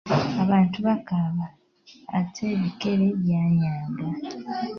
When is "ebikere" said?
2.55-3.05